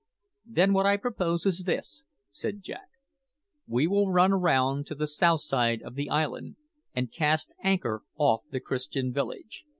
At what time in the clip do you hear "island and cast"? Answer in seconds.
6.09-7.53